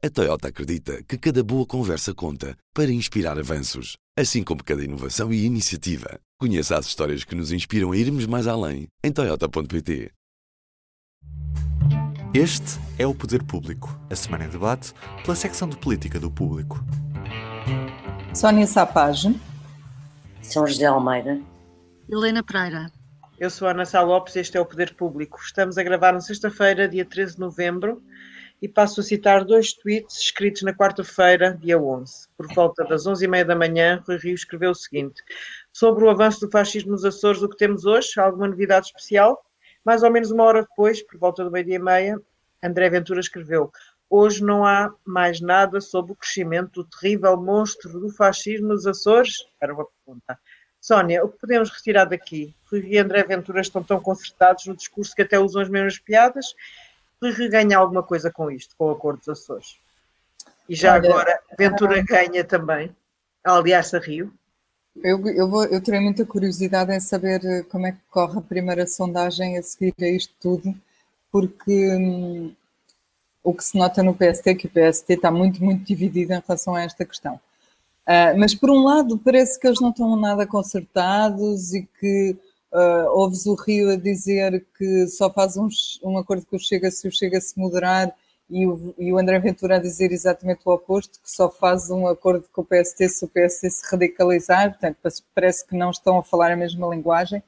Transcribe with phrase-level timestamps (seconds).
[0.00, 5.32] A Toyota acredita que cada boa conversa conta para inspirar avanços, assim como cada inovação
[5.32, 6.20] e iniciativa.
[6.38, 10.12] Conheça as histórias que nos inspiram a irmos mais além em Toyota.pt.
[12.32, 16.78] Este é o Poder Público, a semana em debate pela secção de política do público.
[18.32, 19.34] Sónia Sapage.
[20.40, 21.40] São José Almeida.
[22.08, 22.92] Helena Pereira.
[23.36, 25.40] Eu sou a Ana Sá Lopes e este é o Poder Público.
[25.44, 28.00] Estamos a gravar na sexta-feira, dia 13 de novembro,
[28.60, 32.28] e passo a citar dois tweets escritos na quarta-feira, dia 11.
[32.36, 35.22] Por volta das 11h30 da manhã, Rui Rio escreveu o seguinte:
[35.72, 39.44] Sobre o avanço do fascismo nos Açores, o que temos hoje, alguma novidade especial?
[39.84, 42.20] Mais ou menos uma hora depois, por volta do meio-dia e meia,
[42.62, 43.70] André Ventura escreveu:
[44.10, 49.34] Hoje não há mais nada sobre o crescimento do terrível monstro do fascismo nos Açores?
[49.60, 50.38] Era uma pergunta.
[50.80, 52.54] Sónia, o que podemos retirar daqui?
[52.70, 56.54] Rui e André Ventura estão tão concertados no discurso que até usam as mesmas piadas.
[57.22, 59.78] Rui ganha alguma coisa com isto, com o Acordo dos Açores.
[60.68, 62.94] E já Olha, agora, Ventura ganha também.
[63.42, 64.32] Aliás, a Rio.
[65.02, 68.42] Eu, eu, vou, eu terei muita curiosidade em saber eh, como é que corre a
[68.42, 70.74] primeira sondagem a seguir a isto tudo,
[71.30, 72.54] porque hum,
[73.42, 76.42] o que se nota no PST é que o PST está muito, muito dividido em
[76.46, 77.36] relação a esta questão.
[78.06, 82.36] Uh, mas por um lado parece que eles não estão nada concertados e que
[82.72, 86.90] uh, ouves o Rio a dizer que só faz uns, um acordo com o Chega
[86.90, 88.14] se o Chega se moderar
[88.50, 92.06] e o, e o André Ventura a dizer exatamente o oposto, que só faz um
[92.06, 96.22] acordo com o PST se o PST se radicalizar, portanto parece que não estão a
[96.22, 97.42] falar a mesma linguagem,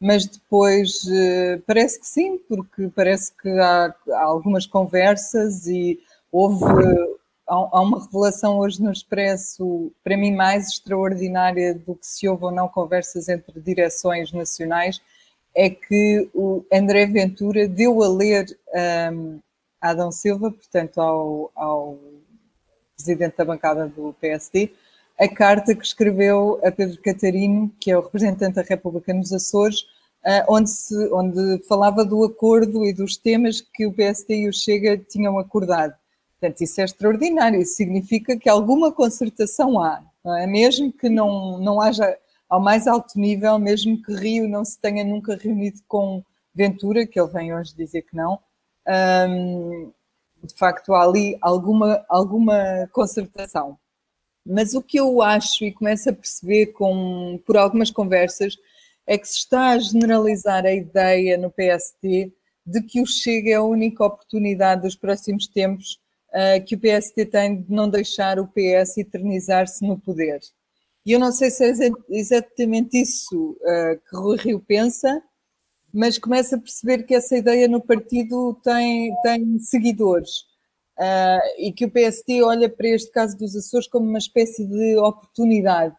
[0.00, 5.98] mas depois uh, parece que sim, porque parece que há, há algumas conversas e
[6.30, 6.64] houve
[7.46, 12.50] há, uma revelação hoje no Expresso, para mim mais extraordinária do que se houve ou
[12.50, 15.00] não conversas entre direções nacionais,
[15.54, 18.46] é que o André Ventura deu a ler
[19.12, 19.38] um,
[19.80, 21.98] a Adão Silva, portanto ao, ao
[22.96, 24.72] presidente da bancada do PSD,
[25.18, 29.82] a carta que escreveu a Pedro Catarino, que é o representante da República nos Açores,
[30.24, 34.52] uh, onde, se, onde falava do acordo e dos temas que o PSD e o
[34.52, 35.94] Chega tinham acordado.
[36.44, 40.46] Portanto, isso é extraordinário, isso significa que alguma concertação há, é?
[40.46, 42.18] Mesmo que não, não haja
[42.50, 46.22] ao mais alto nível, mesmo que Rio não se tenha nunca reunido com
[46.54, 48.38] Ventura, que ele vem hoje dizer que não,
[49.26, 49.90] hum,
[50.42, 53.78] de facto há ali alguma, alguma concertação.
[54.44, 58.58] Mas o que eu acho e começo a perceber com, por algumas conversas
[59.06, 62.34] é que se está a generalizar a ideia no PST
[62.66, 66.03] de que o Chega é a única oportunidade dos próximos tempos
[66.66, 70.40] que o PST tem de não deixar o PS eternizar-se no poder.
[71.06, 75.22] E eu não sei se é exatamente isso uh, que Rui Rio pensa,
[75.92, 80.40] mas começa a perceber que essa ideia no partido tem, tem seguidores.
[80.98, 84.96] Uh, e que o PST olha para este caso dos Açores como uma espécie de
[84.96, 85.94] oportunidade.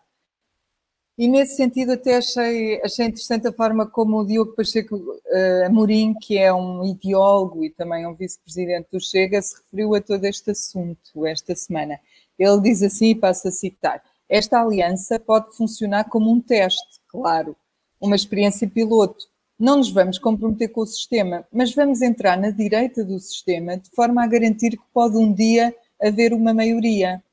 [1.18, 6.14] E nesse sentido até achei, achei interessante a forma como o Diogo Pacheco uh, Amorim,
[6.14, 10.52] que é um ideólogo e também um vice-presidente do Chega, se referiu a todo este
[10.52, 12.00] assunto esta semana.
[12.38, 17.56] Ele diz assim, e passo a citar, esta aliança pode funcionar como um teste, claro,
[18.00, 19.26] uma experiência piloto.
[19.58, 23.90] Não nos vamos comprometer com o sistema, mas vamos entrar na direita do sistema de
[23.92, 27.24] forma a garantir que pode um dia haver uma maioria.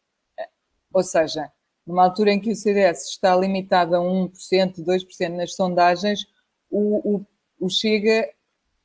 [0.95, 1.51] Ou seja,
[1.87, 6.27] numa altura em que o CDS está limitado a 1%, 2% nas sondagens,
[6.71, 7.27] o, o,
[7.61, 8.29] o Chega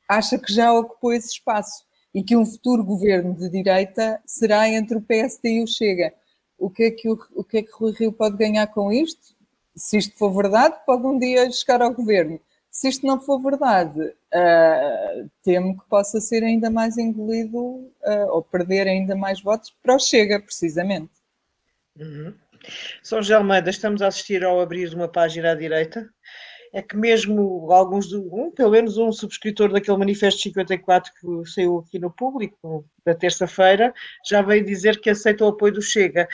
[0.08, 4.96] acha que já ocupou esse espaço e que um futuro governo de direita será entre
[4.96, 6.12] o PSD e o Chega.
[6.58, 9.36] O que é que o, o que é que Rui Rio pode ganhar com isto?
[9.76, 12.40] Se isto for verdade, pode um dia chegar ao governo.
[12.70, 18.42] Se isto não for verdade, uh, temo que possa ser ainda mais engolido uh, ou
[18.42, 21.10] perder ainda mais votos para o Chega, precisamente.
[21.96, 22.34] Uhum.
[23.02, 23.36] São José
[23.68, 26.08] estamos a assistir ao abrir uma página à direita.
[26.72, 31.98] É que mesmo alguns, um, pelo menos um subscritor daquele manifesto 54 que saiu aqui
[31.98, 33.92] no público, da terça-feira,
[34.28, 36.28] já veio dizer que aceita o apoio do Chega.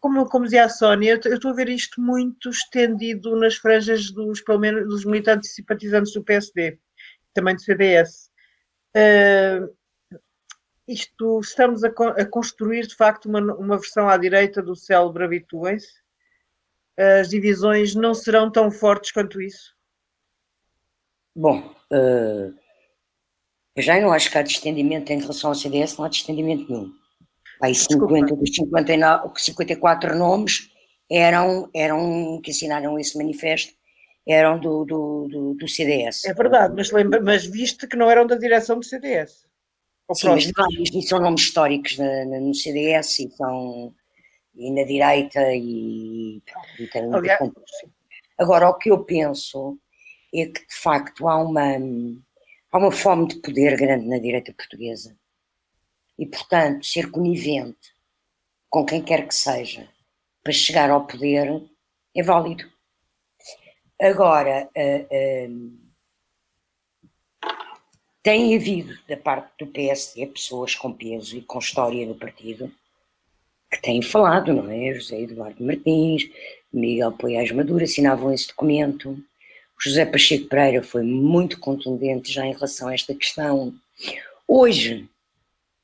[0.00, 4.40] Como, como dizia a Sónia, eu estou a ver isto muito estendido nas franjas dos,
[4.40, 6.78] pelo menos, dos militantes e simpatizantes do PSD,
[7.32, 8.28] também do CDS.
[8.96, 9.72] Uh,
[10.86, 15.94] isto estamos a, a, construir de facto uma, uma versão à direita do célebre habituem-se.
[16.98, 19.74] As divisões não serão tão fortes quanto isso?
[21.34, 21.58] Bom,
[21.92, 22.54] uh,
[23.74, 26.94] eu já não acho que há distendimento em relação ao CDS, não há distendimento nenhum.
[27.62, 30.70] Aí 50 dos 59, 54 nomes
[31.10, 33.74] eram, eram que assinaram esse manifesto
[34.26, 36.24] eram do, do, do, do CDS.
[36.24, 39.45] É verdade, mas, lembra, mas viste que não eram da direção do CDS.
[40.14, 43.92] Sim, mas vários, e são nomes históricos na, na, no CDS e, são,
[44.54, 46.40] e na direita e,
[46.78, 47.50] e tem Aliás,
[48.38, 49.78] Agora, o que eu penso
[50.32, 51.76] é que, de facto, há uma,
[52.70, 55.16] há uma fome de poder grande na direita portuguesa.
[56.18, 57.94] E, portanto, ser conivente
[58.68, 59.88] com quem quer que seja
[60.42, 61.62] para chegar ao poder
[62.14, 62.64] é válido.
[64.00, 65.85] Agora, uh, uh,
[68.26, 72.72] tem havido da parte do PSD pessoas com peso e com história no partido
[73.70, 74.92] que têm falado, não é?
[74.94, 76.28] José Eduardo Martins,
[76.72, 79.16] Miguel Poiás Maduro assinavam esse documento.
[79.80, 83.72] José Pacheco Pereira foi muito contundente já em relação a esta questão.
[84.48, 85.08] Hoje,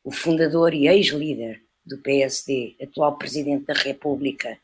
[0.03, 4.59] o fundador e ex-líder do PSD, atual Presidente da República,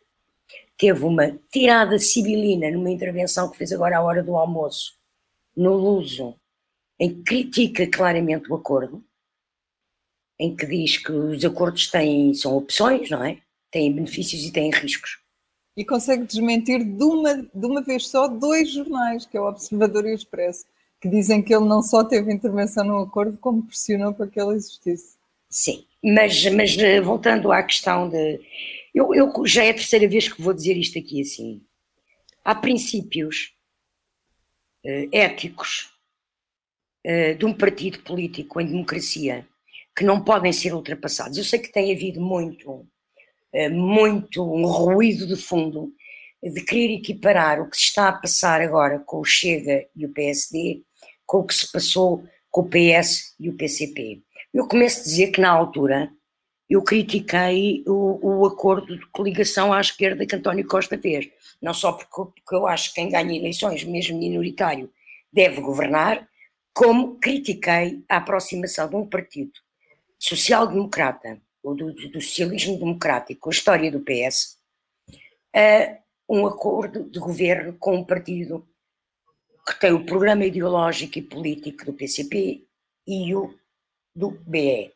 [0.76, 4.94] teve uma tirada sibilina numa intervenção que fez agora à hora do almoço,
[5.56, 6.34] no Luso,
[6.98, 9.04] em que critica claramente o acordo,
[10.38, 13.40] em que diz que os acordos têm, são opções, não é?
[13.70, 15.18] Têm benefícios e têm riscos
[15.78, 20.04] e consegue desmentir de uma, de uma vez só dois jornais, que é o Observador
[20.06, 20.64] e o Expresso,
[21.00, 24.56] que dizem que ele não só teve intervenção no acordo, como pressionou para que ele
[24.56, 25.16] existisse.
[25.48, 28.40] Sim, mas, mas eh, voltando à questão de.
[28.92, 31.62] Eu, eu já é a terceira vez que vou dizer isto aqui assim.
[32.44, 33.54] Há princípios
[34.84, 35.92] uh, éticos
[37.38, 39.46] de um partido político em democracia
[39.96, 41.38] que não podem ser ultrapassados.
[41.38, 42.86] Eu sei que tem havido muito
[43.52, 45.92] eh, muito um ruído de fundo
[46.42, 50.12] de querer equiparar o que se está a passar agora com o Chega e o
[50.12, 50.82] PSD
[51.26, 54.22] com o que se passou com o PS e o PCP.
[54.52, 56.10] Eu começo a dizer que na altura
[56.68, 61.28] eu critiquei o, o acordo de coligação à esquerda que António Costa fez,
[61.60, 64.90] não só porque, porque eu acho que quem ganha eleições, mesmo minoritário,
[65.32, 66.27] deve governar,
[66.78, 69.50] como critiquei a aproximação de um partido
[70.16, 74.60] social-democrata ou do, do socialismo democrático, a história do PS,
[75.52, 75.98] a
[76.28, 78.64] um acordo de governo com um partido
[79.66, 82.64] que tem o programa ideológico e político do PCP
[83.04, 83.58] e o
[84.14, 84.92] do BE.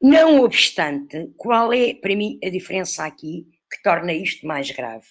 [0.00, 5.04] Não obstante, qual é para mim a diferença aqui que torna isto mais grave?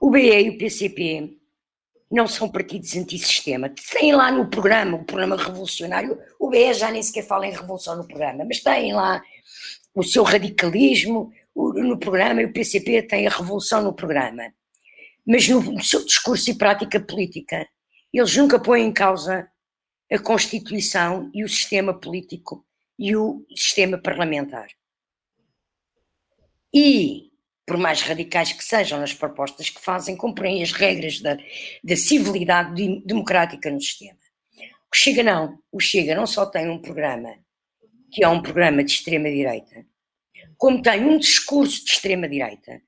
[0.00, 1.39] O BE e o PCP
[2.10, 3.72] não são partidos antissistema.
[3.92, 7.96] Têm lá no programa, o programa revolucionário, o BE já nem sequer fala em revolução
[7.96, 9.22] no programa, mas têm lá
[9.94, 14.52] o seu radicalismo no programa e o PCP tem a revolução no programa.
[15.26, 17.68] Mas no seu discurso e prática política,
[18.12, 19.48] eles nunca põem em causa
[20.10, 22.64] a Constituição e o sistema político
[22.98, 24.66] e o sistema parlamentar.
[26.74, 27.29] E
[27.66, 31.36] por mais radicais que sejam nas propostas que fazem, cumprem as regras da,
[31.84, 34.18] da civilidade democrática no sistema.
[34.92, 35.58] O Chega não.
[35.70, 37.36] O Chega não só tem um programa
[38.10, 39.86] que é um programa de extrema-direita,
[40.58, 42.82] como tem um discurso de extrema-direita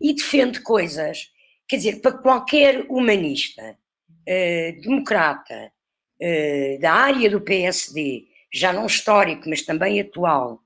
[0.00, 1.30] e defende coisas,
[1.68, 3.78] quer dizer, para qualquer humanista,
[4.26, 5.72] eh, democrata,
[6.20, 10.60] eh, da área do PSD, já não histórico, mas também atual,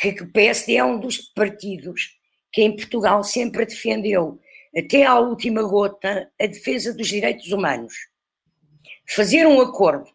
[0.00, 2.16] que, que o PSD é um dos partidos
[2.52, 4.38] que em Portugal sempre defendeu,
[4.76, 7.94] até à última gota, a defesa dos direitos humanos.
[9.08, 10.08] Fazer um acordo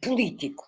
[0.00, 0.64] político,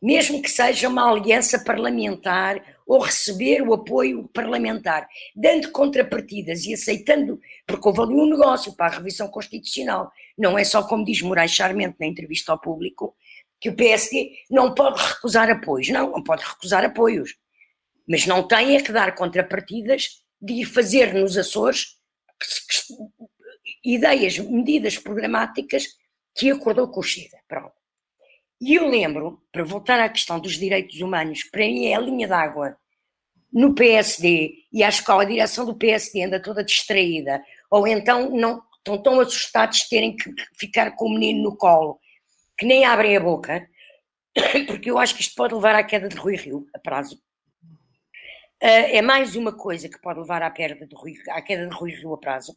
[0.00, 7.40] mesmo que seja uma aliança parlamentar ou receber o apoio parlamentar, dando contrapartidas e aceitando,
[7.66, 11.50] porque houve ali um negócio para a revisão constitucional, não é só como diz Moraes
[11.50, 13.16] Charmente na entrevista ao público,
[13.60, 15.88] que o PSD não pode recusar apoios.
[15.88, 17.34] Não, não pode recusar apoios.
[18.06, 21.96] Mas não tem é que dar contrapartidas de fazer nos Açores
[23.84, 25.86] ideias, medidas programáticas
[26.34, 27.38] que acordou com o Chega.
[27.48, 27.74] Pronto.
[28.60, 32.26] E eu lembro, para voltar à questão dos direitos humanos, para mim é a linha
[32.26, 32.76] d'água
[33.52, 38.62] no PSD, e acho que a direção do PSD anda toda distraída, ou então não
[38.78, 41.98] estão tão assustados de terem que ficar com o menino no colo
[42.56, 43.68] que nem abrem a boca,
[44.66, 47.16] porque eu acho que isto pode levar à queda de Rui Rio a prazo.
[48.62, 51.74] Uh, é mais uma coisa que pode levar à, perda de Rui, à queda de
[51.74, 52.56] Rui Rio a prazo.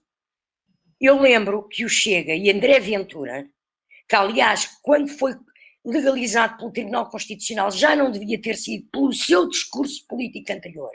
[1.00, 3.50] Eu lembro que o Chega e André Ventura,
[4.08, 5.34] que aliás, quando foi
[5.86, 10.92] legalizado pelo Tribunal Constitucional, já não devia ter sido pelo seu discurso político anterior,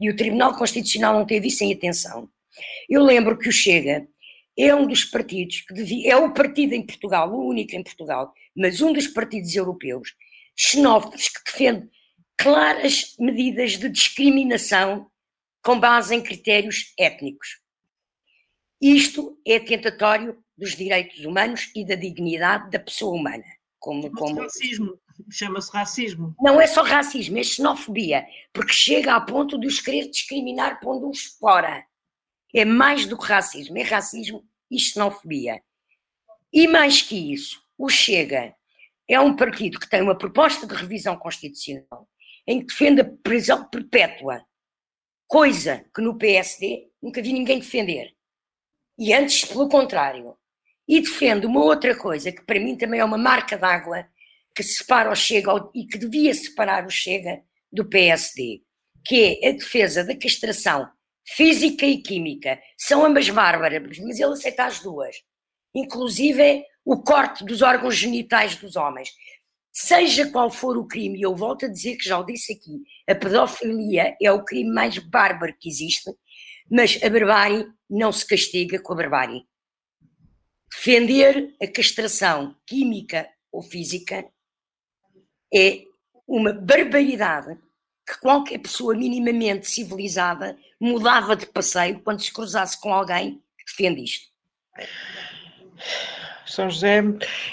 [0.00, 2.28] e o Tribunal Constitucional não teve isso em atenção.
[2.88, 4.06] Eu lembro que o Chega
[4.56, 8.32] é um dos partidos que devia, é o partido em Portugal, o único em Portugal,
[8.56, 10.14] mas um dos partidos europeus
[10.56, 11.88] xenófobos que defende
[12.36, 15.10] claras medidas de discriminação
[15.62, 17.60] com base em critérios étnicos.
[18.80, 23.44] Isto é tentatório dos direitos humanos e da dignidade da pessoa humana.
[23.78, 24.42] Como, como...
[24.42, 24.98] Racismo,
[25.30, 26.34] chama-se racismo.
[26.40, 31.36] Não é só racismo, é xenofobia, porque chega a ponto de os querer discriminar pondo-os
[31.40, 31.84] fora.
[32.54, 35.60] É mais do que racismo, é racismo e xenofobia.
[36.52, 38.54] E mais que isso, o Chega
[39.08, 42.08] é um partido que tem uma proposta de revisão constitucional
[42.46, 44.44] em que defende a prisão perpétua,
[45.26, 48.14] coisa que no PSD nunca vi ninguém defender.
[48.98, 50.36] E antes, pelo contrário.
[50.86, 54.06] E defende uma outra coisa que para mim também é uma marca d'água
[54.54, 57.42] que separa o Chega e que devia separar o Chega
[57.72, 58.62] do PSD,
[59.04, 60.88] que é a defesa da castração
[61.26, 62.60] física e química.
[62.76, 65.16] São ambas bárbaras, mas ele aceita as duas.
[65.74, 69.10] Inclusive o corte dos órgãos genitais dos homens.
[69.72, 73.14] Seja qual for o crime, eu volto a dizer que já o disse aqui, a
[73.14, 76.12] pedofilia é o crime mais bárbaro que existe,
[76.70, 79.44] mas a barbárie não se castiga com a barbárie.
[80.72, 84.24] Defender a castração química ou física
[85.52, 85.84] é
[86.26, 87.58] uma barbaridade
[88.06, 94.04] que qualquer pessoa minimamente civilizada mudava de passeio quando se cruzasse com alguém que defende
[94.04, 94.28] isto.
[96.46, 97.02] São José.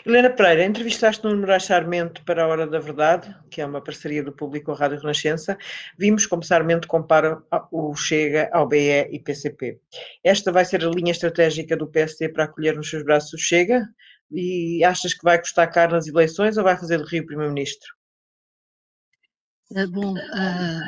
[0.05, 4.22] Helena Pereira, entrevistaste no Moraes Sarmento para a Hora da Verdade, que é uma parceria
[4.22, 5.58] do público com a Rádio Renascença.
[5.98, 7.41] Vimos como Sarmento compara
[7.72, 9.79] o Chega ao BE e PCP.
[10.24, 13.88] Esta vai ser a linha estratégica do PSD para acolher nos seus braços o Chega?
[14.29, 18.00] E achas que vai custar caro nas eleições ou vai fazer de Rio Primeiro-Ministro?
[19.73, 20.81] Eh, bom, uh,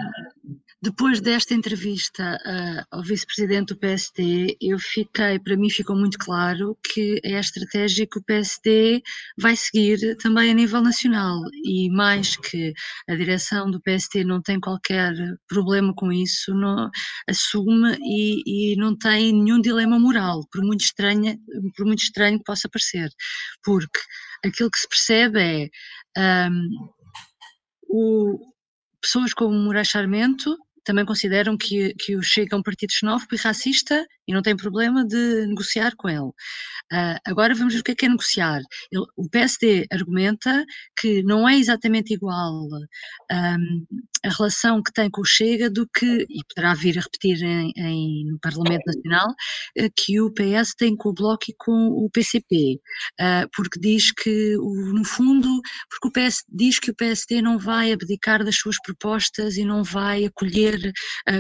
[0.82, 6.78] depois desta entrevista uh, ao vice-presidente do PSD, eu fiquei, para mim ficou muito claro
[6.84, 9.02] que é a estratégia que o PSD
[9.40, 11.40] vai seguir também a nível nacional.
[11.64, 12.74] E mais que
[13.08, 15.14] a direção do PSD não tem qualquer
[15.48, 16.90] problema com isso, não,
[17.30, 21.38] assume e, e não tem nenhum dilema moral, por muito estranho,
[21.78, 23.10] por muito estranho que possa parecer,
[23.64, 24.00] porque
[24.46, 25.72] aquilo que se percebe
[26.18, 26.70] é um,
[27.88, 28.53] o
[29.04, 33.38] pessoas como Moraes Charmento também consideram que, que o Chega é um partido xenófobo e
[33.38, 36.32] racista e não tem problema de negociar com ele.
[36.92, 38.62] Uh, agora vamos ver o que é, que é negociar.
[38.92, 40.66] Ele, o PSD argumenta
[41.00, 42.68] que não é exatamente igual
[43.32, 43.86] um,
[44.24, 47.72] a relação que tem com o Chega do que, e poderá vir a repetir em,
[47.76, 52.10] em, no Parlamento Nacional, uh, que o PS tem com o Bloco e com o
[52.10, 52.80] PCP, uh,
[53.20, 55.50] ah, porque diz que, o, no fundo,
[55.90, 59.84] porque o PS diz que o PSD não vai abdicar das suas propostas e não
[59.84, 60.92] vai acolher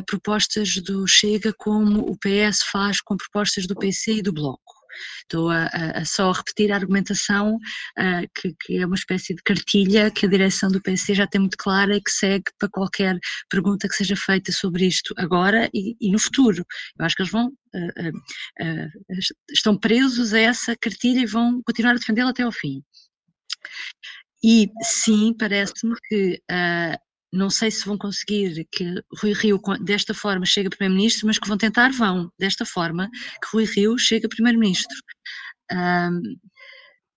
[0.08, 4.84] propostas do Chega como o PS faz com propostas do PC e do Bloco.
[5.22, 10.12] Estou a, a, só repetir a argumentação uh, que, que, é uma espécie de cartilha
[10.12, 13.18] que a direção do PC já tem muito clara e que segue para qualquer
[13.50, 16.66] pergunta que seja feita sobre isto agora e, e no futuro.
[17.00, 18.10] Eu acho que eles vão uh,
[18.62, 19.20] uh,
[19.52, 22.84] estão presos a essa cartilha e vão continuar a defendê-la até ao fim.
[24.44, 26.42] E sim, parece-me que
[27.34, 28.86] não sei se vão conseguir que
[29.20, 33.10] Rui Rio desta forma chegue a Primeiro-Ministro, mas que vão tentar vão desta forma
[33.42, 34.96] que Rui Rio chegue a Primeiro-Ministro.
[35.72, 36.22] Um,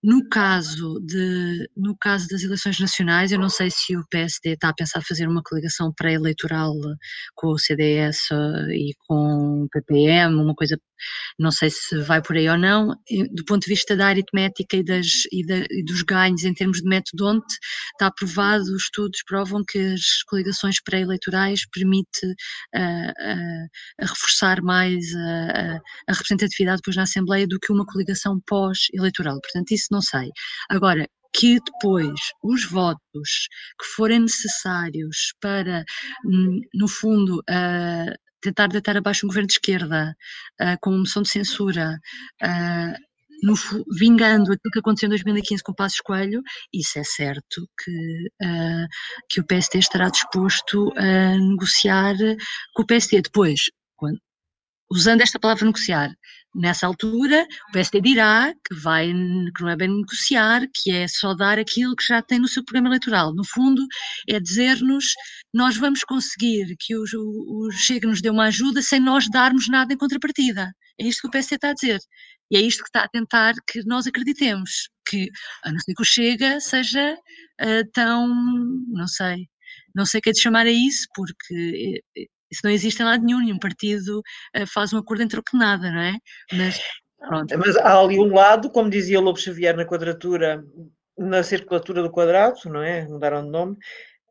[0.02, 4.68] no caso, de, no caso das eleições nacionais, eu não sei se o PSD está
[4.68, 6.72] a pensar fazer uma coligação pré-eleitoral
[7.34, 8.28] com o CDS
[8.70, 10.78] e com o PPM, uma coisa,
[11.38, 12.88] não sei se vai por aí ou não.
[13.32, 16.78] Do ponto de vista da aritmética e, das, e, da, e dos ganhos em termos
[16.78, 17.42] de método
[17.92, 23.68] está provado, os estudos provam que as coligações pré-eleitorais permite uh, uh,
[24.00, 29.40] reforçar mais a, a representatividade depois na Assembleia do que uma coligação pós-eleitoral.
[29.40, 30.30] Portanto, isso não sei.
[30.68, 33.48] Agora, que depois os votos
[33.78, 35.84] que forem necessários para,
[36.24, 40.16] hum, no fundo, uh, tentar deitar abaixo um governo de esquerda
[40.60, 41.98] uh, com uma moção de censura,
[42.42, 43.06] uh,
[43.42, 43.54] no,
[43.98, 48.86] vingando aquilo que aconteceu em 2015 com o Passos Coelho, isso é certo que, uh,
[49.28, 52.14] que o PST estará disposto a negociar
[52.74, 53.22] com o PST.
[53.22, 54.18] Depois, quando,
[54.90, 56.10] usando esta palavra negociar,
[56.56, 61.34] Nessa altura, o PSD dirá que, vai, que não é bem negociar, que é só
[61.34, 63.34] dar aquilo que já tem no seu programa eleitoral.
[63.34, 63.86] No fundo,
[64.26, 65.04] é dizer-nos
[65.52, 69.92] nós vamos conseguir que o, o, Chega nos dê uma ajuda sem nós darmos nada
[69.92, 70.72] em contrapartida.
[70.98, 72.00] É isto que o PSD está a dizer.
[72.50, 74.88] E é isto que está a tentar que nós acreditemos.
[75.06, 75.28] Que,
[75.62, 77.14] a não ser que o Chega seja
[77.60, 78.28] uh, tão,
[78.88, 79.46] não sei,
[79.94, 83.04] não sei o que é de chamar a isso, porque eh, isso não existe em
[83.04, 84.22] lado nenhum, nenhum partido
[84.56, 86.16] uh, faz um acordo em troco de nada, não é?
[86.52, 86.80] Mas,
[87.18, 87.58] pronto.
[87.58, 90.64] Mas há ali um lado, como dizia Lobo Xavier na quadratura,
[91.18, 93.06] na circulatura do quadrado, não é?
[93.06, 93.76] Mudaram de nome.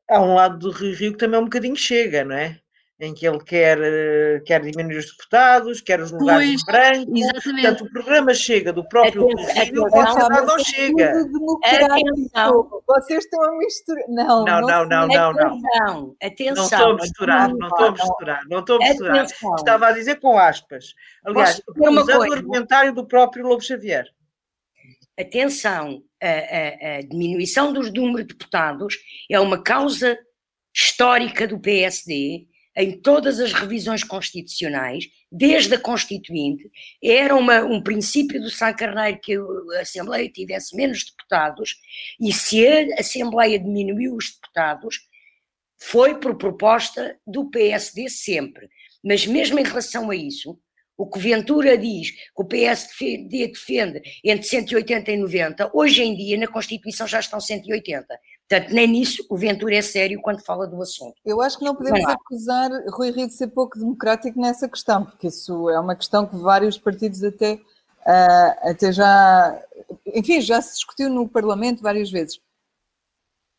[0.09, 2.59] Há um lado do Rio Rio que também é um bocadinho chega, não é?
[2.99, 7.17] Em que ele quer, eh, quer diminuir os deputados, quer os lugares pois, em branco.
[7.17, 7.61] Exatamente.
[7.61, 11.13] Portanto, o programa chega do próprio o Senado não chega.
[11.63, 12.81] Atenção.
[12.87, 14.05] Vocês estão a misturar.
[14.07, 15.33] Não, não, não, não, não.
[15.33, 16.15] não.
[16.23, 16.55] Atenção.
[16.55, 19.17] Não estou a misturar, não estou a misturar, não estou a misturar.
[19.17, 19.55] Atenção.
[19.55, 20.93] Estava a dizer com aspas.
[21.25, 24.05] Aliás, usando o argumentário do próprio Lobo Xavier.
[25.19, 28.97] Atenção, a, a, a diminuição dos números de deputados
[29.29, 30.17] é uma causa
[30.73, 36.69] histórica do PSD em todas as revisões constitucionais, desde a Constituinte,
[37.01, 39.35] era uma, um princípio do Sá Carneiro que
[39.77, 41.75] a Assembleia tivesse menos deputados,
[42.19, 45.07] e se a Assembleia diminuiu os deputados,
[45.77, 48.67] foi por proposta do PSD sempre.
[49.03, 50.59] Mas mesmo em relação a isso,
[50.97, 56.37] o que Ventura diz que o PSD defende entre 180 e 90, hoje em dia
[56.37, 58.07] na Constituição já estão 180.
[58.47, 61.15] Portanto, nem nisso o Ventura é sério quando fala do assunto.
[61.25, 65.03] Eu acho que não podemos Mas, acusar Rui Rio de ser pouco democrático nessa questão,
[65.03, 69.59] porque isso é uma questão que vários partidos até, uh, até já.
[70.13, 72.39] Enfim, já se discutiu no Parlamento várias vezes.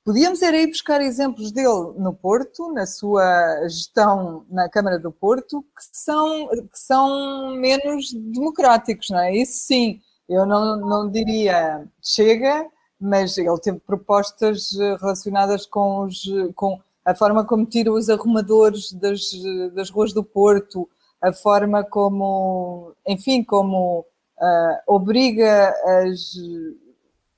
[0.05, 5.63] Podíamos era ir buscar exemplos dele no Porto, na sua gestão na Câmara do Porto,
[5.63, 9.35] que são, que são menos democráticos, não é?
[9.35, 16.23] Isso sim, eu não, não diria chega, mas ele teve propostas eh, relacionadas com, os,
[16.55, 19.21] com a forma como tira os arrumadores das,
[19.75, 20.89] das ruas do Porto,
[21.21, 24.01] a forma como, enfim, como
[24.39, 26.33] uh, obriga as,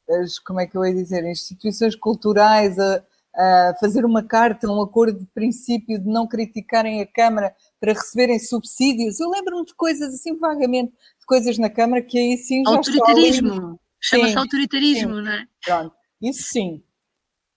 [0.09, 3.03] as, como é que eu ia dizer, instituições culturais a,
[3.35, 8.39] a fazer uma carta, um acordo de princípio de não criticarem a Câmara para receberem
[8.39, 9.21] subsídios.
[9.21, 13.79] Eu lembro-me de coisas assim vagamente, de coisas na Câmara que aí sim já Autoritarismo.
[14.01, 15.23] Chama-se autoritarismo, sim.
[15.23, 15.47] não é?
[15.65, 16.83] Pronto, isso sim.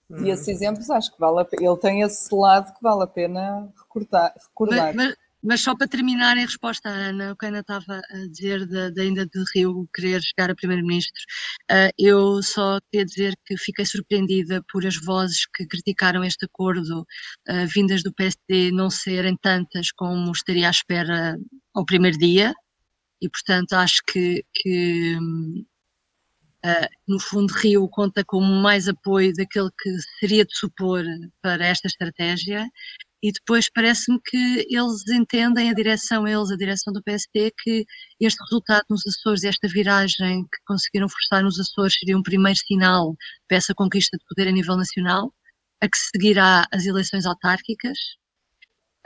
[0.09, 0.25] Hum.
[0.25, 1.65] E esses exemplos acho que vale a pena.
[1.65, 4.33] Ele tem esse lado que vale a pena recordar.
[4.49, 4.93] recordar.
[4.93, 8.01] Mas, mas, mas, só para terminar em resposta à Ana, o que a Ana estava
[8.09, 11.23] a dizer de, de ainda de Rio querer chegar a Primeiro-Ministro,
[11.71, 17.01] uh, eu só queria dizer que fiquei surpreendida por as vozes que criticaram este acordo
[17.01, 21.37] uh, vindas do PSD não serem tantas como estaria à espera
[21.73, 22.53] ao primeiro dia,
[23.21, 25.17] e portanto acho que, que
[26.63, 31.03] Uh, no fundo, Rio conta com mais apoio daquele que seria de supor
[31.41, 32.67] para esta estratégia,
[33.23, 37.85] e depois parece-me que eles entendem, a direção, eles, a direção do PST, que
[38.19, 43.15] este resultado nos Açores, esta viragem que conseguiram forçar nos Açores, seria um primeiro sinal
[43.47, 45.31] para essa conquista de poder a nível nacional,
[45.81, 47.97] a que seguirá as eleições autárquicas,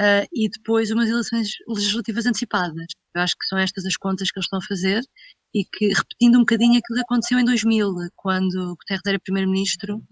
[0.02, 2.88] Uh, e depois umas eleições legislativas antecipadas.
[3.16, 5.02] Eu acho que são estas as contas que eles estão a fazer
[5.54, 10.04] e que, repetindo um bocadinho aquilo que aconteceu em 2000, quando Guterres era primeiro-ministro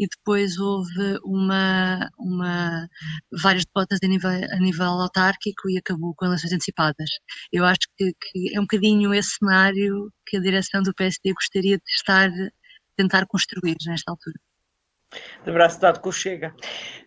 [0.00, 2.88] e depois houve uma, uma,
[3.40, 7.10] várias derrotas a nível, a nível autárquico e acabou com eleições antecipadas.
[7.52, 11.76] Eu acho que, que, é um bocadinho esse cenário que a direção do PSD gostaria
[11.76, 12.28] de estar,
[12.96, 14.40] tentar construir nesta altura
[15.44, 16.54] de braço dado com o Chega.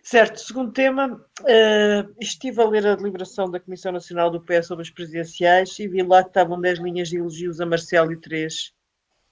[0.02, 4.82] Certo, segundo tema, uh, estive a ler a deliberação da Comissão Nacional do PS sobre
[4.82, 8.72] as presidenciais e vi lá que estavam 10 linhas de elogios a Marcelo e 3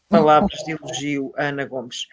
[0.08, 2.06] palavras de elogio a Ana Gomes,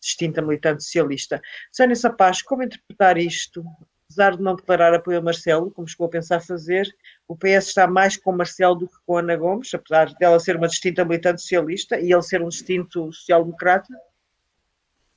[0.00, 1.40] distinta militante socialista.
[1.70, 3.64] Sónia Sapaz, como interpretar isto?
[4.04, 6.86] Apesar de não declarar apoio a Marcelo, como chegou a pensar fazer,
[7.26, 10.68] o PS está mais com Marcelo do que com Ana Gomes, apesar dela ser uma
[10.68, 13.88] distinta militante socialista e ele ser um distinto social-democrata?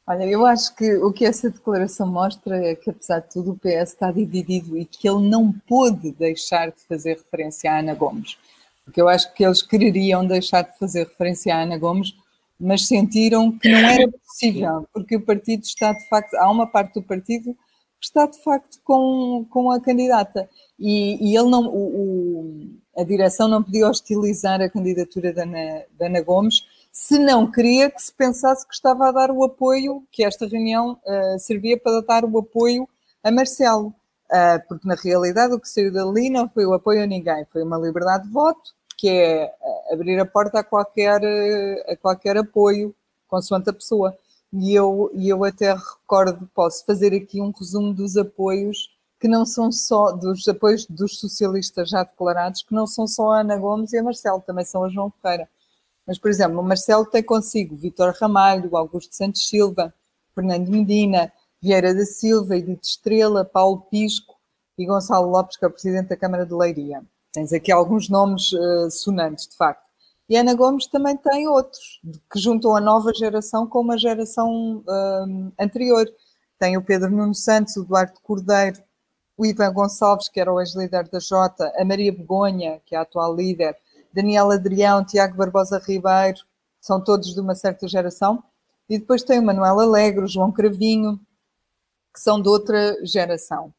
[0.08, 3.58] Olha, eu acho que o que essa declaração mostra é que, apesar de tudo, o
[3.58, 8.38] PS está dividido e que ele não pôde deixar de fazer referência à Ana Gomes.
[8.84, 12.15] Porque eu acho que eles quereriam deixar de fazer referência à Ana Gomes,
[12.60, 16.94] mas sentiram que não era possível, porque o partido está de facto, há uma parte
[16.94, 17.54] do partido
[18.00, 20.48] que está de facto com, com a candidata.
[20.80, 25.84] E, e ele não, o, o, a direção não podia hostilizar a candidatura da Ana,
[25.98, 26.62] da Ana Gomes
[26.96, 30.94] se não queria que se pensasse que estava a dar o apoio, que esta reunião
[31.06, 32.88] uh, servia para dar o apoio
[33.22, 37.06] a Marcelo, uh, porque na realidade o que saiu dali não foi o apoio a
[37.06, 41.20] ninguém, foi uma liberdade de voto, que é eh, abrir a porta a qualquer,
[41.86, 42.96] a qualquer apoio,
[43.28, 44.18] consoante a pessoa.
[44.54, 49.46] E eu, e eu até recordo, posso fazer aqui um resumo dos apoios que não
[49.46, 53.92] são só dos apoios dos socialistas já declarados, que não são só a Ana Gomes
[53.92, 55.50] e a Marcelo, também são a João Ferreira.
[56.06, 59.94] Mas, por exemplo, o Marcelo tem consigo Vitor Ramalho, Augusto Santos Silva,
[60.34, 64.36] Fernando Medina, Vieira da Silva, Edith Estrela, Paulo Pisco
[64.78, 67.04] e Gonçalo Lopes, que é o presidente da Câmara de Leiria.
[67.34, 69.84] Tens aqui alguns nomes uh, sonantes, de facto.
[70.28, 75.52] E Ana Gomes também tem outros, que juntam a nova geração com uma geração uh,
[75.60, 76.06] anterior.
[76.58, 78.82] Tem o Pedro Nuno Santos, o Duarte Cordeiro,
[79.38, 83.02] o Ivan Gonçalves, que era o ex-líder da Jota, a Maria Begonha, que é a
[83.02, 83.78] atual líder,
[84.15, 86.39] Daniel Adrião, Tiago Barbosa Ribeiro,
[86.80, 88.41] são todos de uma certa geração.
[88.89, 91.19] E depois tem o Manuel Alegre, o João Cravinho,
[92.13, 93.73] que são de outra geração.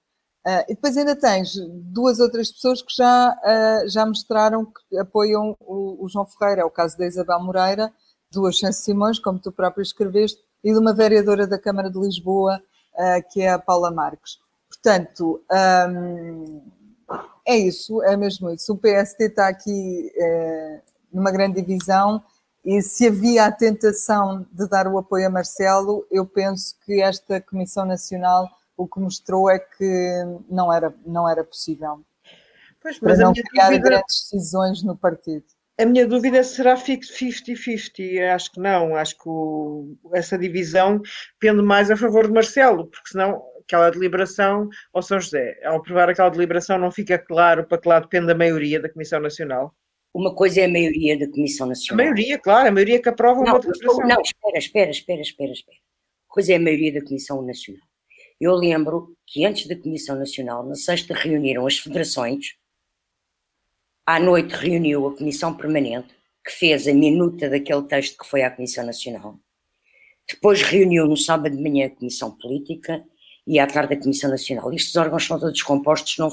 [0.46, 5.56] Uh, e depois ainda tens duas outras pessoas que já, uh, já mostraram que apoiam
[5.58, 7.92] o, o, João Ferreira, é o caso da Isabel Moreira,
[8.30, 12.62] do Ascenso Simões, como tu próprio escreveste, e de uma vereadora da Câmara de Lisboa,
[12.94, 14.38] uh, que é a Paula Marques.
[14.68, 15.42] Portanto,
[15.88, 16.62] um,
[17.46, 18.72] é isso, é mesmo isso.
[18.72, 20.80] O PST está aqui eh,
[21.12, 22.22] numa grande divisão
[22.64, 27.40] e se havia a tentação de dar o apoio a Marcelo, eu penso que esta
[27.40, 32.04] Comissão Nacional o que mostrou é que não era, não era possível.
[32.82, 33.88] Pois, mas para não criar dúvida...
[33.88, 35.44] grandes decisões no partido.
[35.78, 38.34] A minha dúvida será 50-50.
[38.34, 38.96] Acho que não.
[38.96, 41.00] Acho que o, essa divisão
[41.38, 46.08] pende mais a favor de Marcelo, porque senão aquela deliberação, ou São José, ao aprovar
[46.08, 49.74] aquela deliberação, não fica claro para que lado depende a maioria da Comissão Nacional.
[50.14, 52.00] Uma coisa é a maioria da Comissão Nacional.
[52.00, 54.06] A maioria, claro, a maioria que aprova não, uma deliberação.
[54.06, 55.78] Não, espera, espera, espera, espera, espera.
[56.28, 57.82] Coisa é a maioria da Comissão Nacional.
[58.40, 62.54] Eu lembro que antes da Comissão Nacional, na sexta, reuniram as federações,
[64.06, 68.50] à noite reuniu a Comissão Permanente, que fez a minuta daquele texto que foi à
[68.50, 69.38] Comissão Nacional.
[70.28, 73.04] Depois reuniu no sábado de manhã a Comissão Política
[73.46, 74.72] e à tarde a Comissão Nacional.
[74.72, 76.30] Estes órgãos são todos compostos, não,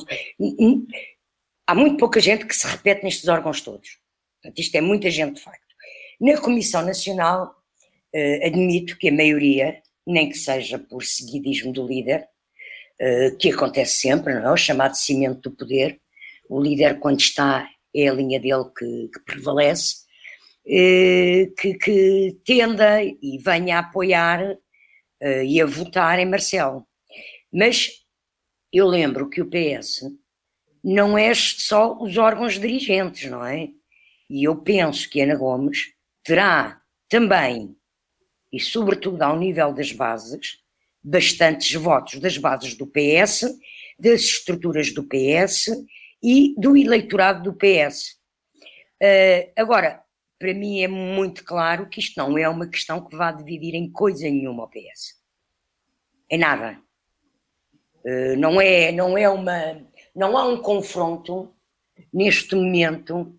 [1.67, 3.99] há muito pouca gente que se repete nestes órgãos todos.
[4.41, 5.62] Portanto, isto é muita gente de facto.
[6.19, 7.56] Na Comissão Nacional,
[8.13, 12.28] eh, admito que a maioria, nem que seja por seguidismo do líder,
[12.99, 14.52] eh, que acontece sempre, não é?
[14.52, 15.99] O chamado cimento do poder.
[16.49, 20.04] O líder, quando está, é a linha dele que, que prevalece,
[20.65, 24.58] eh, que, que, tenda e venha a apoiar
[25.19, 26.88] eh, e a votar em Marcelo.
[27.53, 27.91] Mas
[28.71, 30.11] eu lembro que o PS
[30.83, 33.69] não é só os órgãos dirigentes, não é?
[34.29, 37.75] E eu penso que Ana Gomes terá também,
[38.51, 40.63] e sobretudo ao nível das bases,
[41.03, 43.43] bastantes votos das bases do PS,
[43.99, 45.67] das estruturas do PS
[46.21, 48.17] e do eleitorado do PS.
[49.01, 50.01] Uh, eh, agora,
[50.39, 53.91] para mim é muito claro que isto não é uma questão que vá dividir em
[53.91, 55.21] coisa nenhuma o PS.
[56.29, 56.81] É nada.
[58.05, 59.81] Eh, não é, não é uma,
[60.15, 61.49] não há um confronto
[62.13, 63.33] neste momento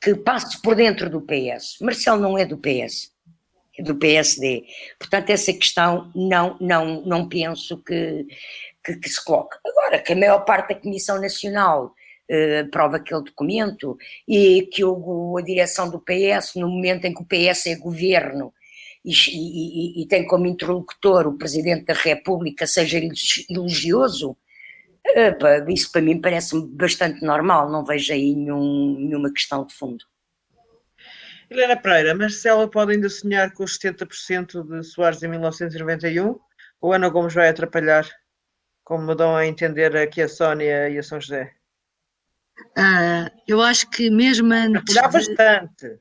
[0.00, 1.78] que passe por dentro do PS.
[1.80, 3.12] Marcelo não é do PS,
[3.78, 4.64] é do PSD.
[4.98, 8.26] Portanto, essa questão não, não, não penso que,
[8.84, 9.56] que, que se coloque.
[9.66, 11.94] Agora, que a maior parte da Comissão Nacional
[12.30, 17.22] uh, aprova aquele documento e que o, a direção do PS, no momento em que
[17.22, 18.52] o PS é governo,
[19.08, 23.00] e, e, e, tem como interlocutor o Presidente da República seja
[23.48, 24.36] elogioso,
[25.68, 30.04] isso para mim parece-me bastante normal, não vejo aí nenhum, nenhuma questão de fundo.
[31.50, 36.38] Helena Pereira, Marcela pode ainda sonhar com os 70% de Soares em 1991
[36.80, 38.06] ou Ana Gomes vai atrapalhar,
[38.84, 41.54] como dão a entender aqui a Sónia e a São José?
[42.76, 44.96] Uh, eu acho que mesmo antes.
[44.96, 45.98] Atrapalhar bastante.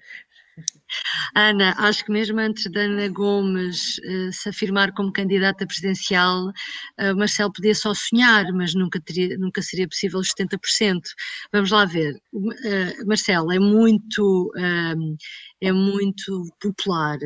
[1.35, 7.15] Ana, acho que mesmo antes da Ana Gomes uh, se afirmar como candidata presidencial, uh,
[7.15, 11.01] Marcelo podia só sonhar, mas nunca, teria, nunca seria possível os 70%.
[11.51, 12.15] Vamos lá ver.
[12.33, 15.15] Uh, Marcelo é muito, ehm,
[15.61, 17.17] é muito popular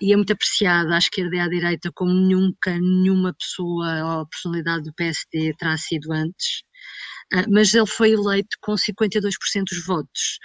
[0.00, 4.84] e é muito apreciado à esquerda e à direita como nunca nenhuma pessoa ou personalidade
[4.84, 6.62] do PSD terá sido antes.
[7.48, 10.38] mas ele foi eleito com 52% dos votos.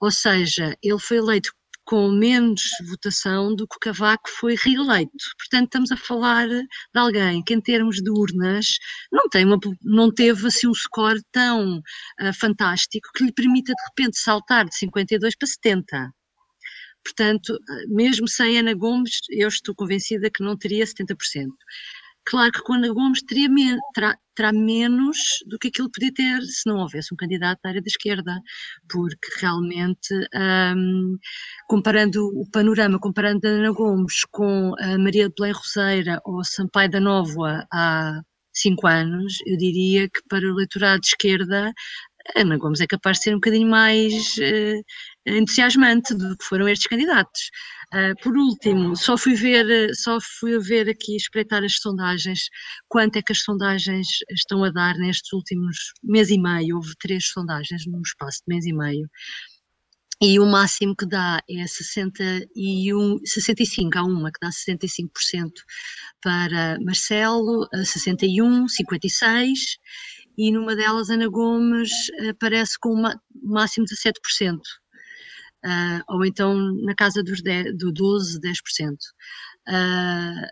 [0.00, 1.50] Ou seja, ele foi eleito
[1.88, 5.24] com menos votação do que o Cavaco foi reeleito.
[5.38, 8.76] Portanto, estamos a falar de alguém que, em termos de urnas,
[9.10, 13.82] não, tem uma, não teve assim um score tão uh, fantástico que lhe permita, de
[13.88, 16.12] repente, saltar de 52 para 70.
[17.02, 21.16] Portanto, ah, mesmo sem Ana Gomes, eu estou convencida que não teria 70%.
[22.26, 23.48] Claro que com Ana Gomes teria
[23.94, 27.82] terá, terá, menos do que aquilo podia ter se não houvesse um candidato da área
[27.82, 28.40] da esquerda,
[28.88, 30.14] porque realmente,
[30.76, 31.16] um,
[31.68, 37.00] comparando o panorama, comparando Ana Gomes com a Maria de Belém Roseira ou Sampaio da
[37.00, 38.20] Nóvoa há
[38.54, 41.72] cinco anos, eu diria que para o eleitorado de esquerda
[42.36, 44.84] Ana Gomes é capaz de ser um bocadinho mais uh,
[45.26, 47.50] entusiasmante do que foram estes candidatos.
[47.94, 52.48] Uh, por último, só fui ver, só fui ver aqui espreitar as sondagens,
[52.88, 57.28] quanto é que as sondagens estão a dar nestes últimos mês e meio, houve três
[57.28, 59.08] sondagens num espaço de mês e meio,
[60.20, 65.52] e o máximo que dá é 61, 65, há uma que dá 65%
[66.20, 69.78] para Marcelo, 61, 56,
[70.38, 71.90] e numa delas Ana Gomes
[72.30, 78.40] aparece com um máximo de 17%, uh, ou então na casa dos 10, do 12,
[78.40, 78.94] 10%.
[79.68, 80.46] Uh,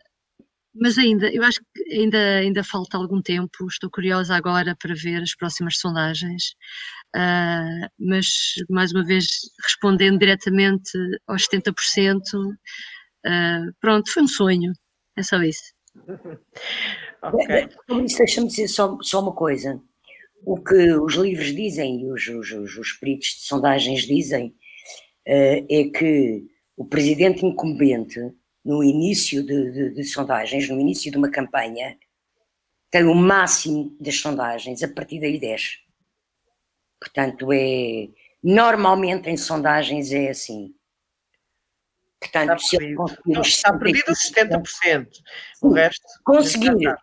[0.74, 5.22] mas ainda, eu acho que ainda, ainda falta algum tempo, estou curiosa agora para ver
[5.22, 6.54] as próximas sondagens,
[7.14, 8.26] uh, mas
[8.68, 9.26] mais uma vez
[9.62, 10.90] respondendo diretamente
[11.28, 14.72] aos 70%, uh, pronto, foi um sonho,
[15.16, 15.72] é só isso.
[17.28, 17.68] ok.
[17.88, 19.80] Sobre isso, deixa-me dizer só, só uma coisa.
[20.44, 24.54] O que os livros dizem e os, os, os, os peritos de sondagens dizem
[25.26, 26.44] uh, é que
[26.76, 28.20] o presidente incumbente
[28.64, 31.96] no início de, de, de, sondagens, no início de uma campanha,
[32.90, 35.78] tem o máximo das sondagens, a partir daí 10.
[37.00, 38.08] Portanto, é.
[38.42, 40.74] Normalmente em sondagens é assim.
[42.20, 43.40] Portanto, está se ele conseguir.
[43.40, 45.08] Está perdido 70%.
[45.62, 46.04] O resto.
[46.24, 46.96] Conseguir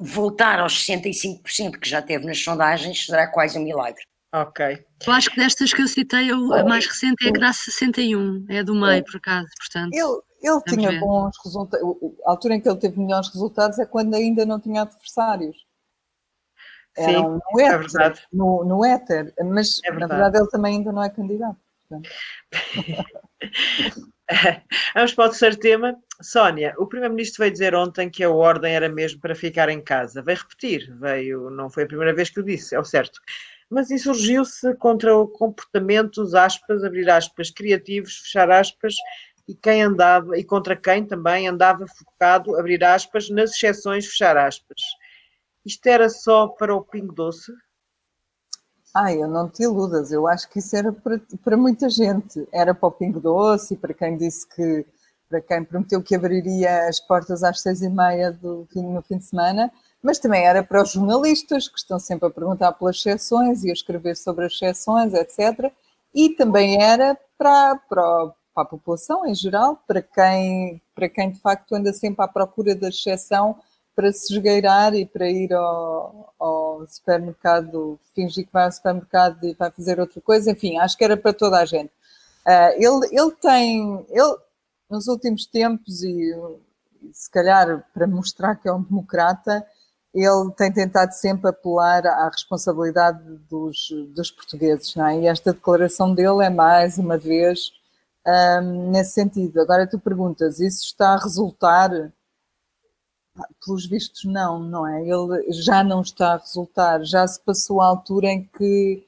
[0.00, 4.02] voltar aos 65% que já teve nas sondagens será quase um milagre.
[4.32, 4.84] Ok.
[5.06, 8.62] Eu acho que destas que eu citei, a mais recente é a Graça 61, é
[8.62, 9.94] do meio, por acaso, portanto.
[9.94, 11.00] Eu, ele tinha ver.
[11.00, 11.88] bons resultados.
[12.26, 15.56] A altura em que ele teve melhores resultados é quando ainda não tinha adversários.
[16.94, 18.22] Sim, no é éter, é verdade.
[18.32, 20.12] No, no éter, mas é verdade.
[20.12, 21.56] na verdade ele também ainda não é candidato.
[24.94, 25.96] Vamos para o terceiro tema.
[26.20, 30.20] Sónia, o Primeiro-Ministro veio dizer ontem que a ordem era mesmo para ficar em casa.
[30.20, 33.20] Veio repetir, veio, não foi a primeira vez que o disse, é o certo.
[33.70, 38.94] Mas insurgiu-se contra o comportamentos, aspas, abrir aspas, criativos, fechar aspas,
[39.46, 44.80] e quem andava, e contra quem também andava focado, abrir aspas, nas exceções, fechar aspas.
[45.64, 47.52] Isto era só para o Pingo Doce?
[49.00, 52.48] Ah, eu não te iludas, eu acho que isso era para, para muita gente.
[52.50, 54.84] Era para o Pingo Doce e para quem disse que,
[55.28, 59.24] para quem prometeu que abriria as portas às seis e meia do no fim de
[59.24, 59.70] semana,
[60.02, 63.72] mas também era para os jornalistas que estão sempre a perguntar pelas exceções e a
[63.72, 65.72] escrever sobre as exceções, etc.
[66.12, 71.38] E também era para, para, para a população em geral, para quem, para quem de
[71.40, 73.54] facto anda sempre à procura da exceção
[73.98, 79.54] para se esgueirar e para ir ao, ao, supermercado, fingir que vai ao supermercado e
[79.54, 81.90] vai fazer outra coisa, enfim, acho que era para toda a gente.
[82.46, 84.36] Uh, ele, ele tem, ele,
[84.88, 86.32] nos últimos tempos, e
[87.12, 89.66] se calhar para mostrar que é um democrata,
[90.14, 95.18] ele tem tentado sempre apelar à responsabilidade dos, dos portugueses, não é?
[95.22, 97.72] E esta declaração dele é mais uma vez
[98.24, 99.60] um, nesse sentido.
[99.60, 102.12] Agora tu perguntas, isso está a resultar?
[103.64, 105.02] Pelos vistos, não, não é?
[105.02, 109.04] Ele já não está a resultar, já se passou a altura em que,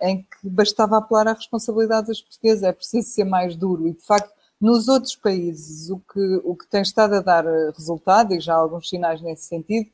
[0.00, 4.04] em que bastava apelar à responsabilidade dos portugueses, é preciso ser mais duro e de
[4.04, 4.32] facto.
[4.60, 7.44] Nos outros países, o que, o que tem estado a dar
[7.76, 9.90] resultado, e já há alguns sinais nesse sentido,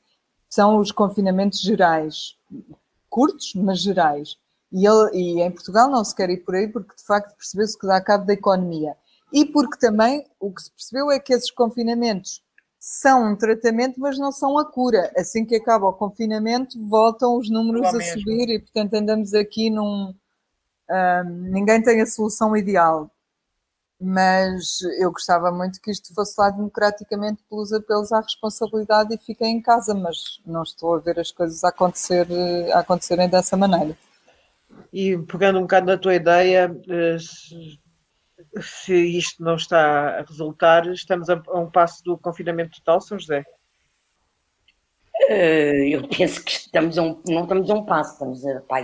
[0.49, 2.37] são os confinamentos gerais,
[3.09, 4.37] curtos, mas gerais.
[4.71, 7.79] E, ele, e em Portugal não se quer ir por aí porque de facto percebeu-se
[7.79, 8.95] que dá cabo da economia.
[9.33, 12.43] E porque também o que se percebeu é que esses confinamentos
[12.79, 15.13] são um tratamento, mas não são a cura.
[15.17, 20.15] Assim que acaba o confinamento, voltam os números a subir e, portanto, andamos aqui num.
[21.51, 23.11] ninguém tem a solução ideal.
[24.01, 29.57] Mas eu gostava muito que isto fosse lá democraticamente pelos apelos à responsabilidade e fiquem
[29.57, 32.29] em casa, mas não estou a ver as coisas a, acontecer,
[32.73, 33.99] a acontecerem dessa maneira.
[34.93, 37.17] E pegando um bocado na tua ideia, eh,
[38.61, 43.45] se isto não está a resultar, estamos a um passo do confinamento total, São José?
[45.29, 48.81] Eh, eu penso que estamos a um, não estamos a um passo, estamos a pá,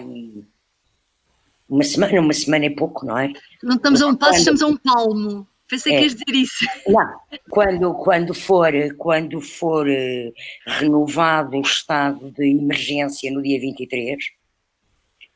[1.69, 3.33] uma semana, uma semana e pouco, não é?
[3.63, 5.47] Não estamos a um passo, estamos a um palmo.
[5.69, 6.67] Pensei é, que ias dizer isso.
[6.87, 10.33] Não, quando, quando, for, quando for eh,
[10.67, 14.17] renovado o estado de emergência no dia 23,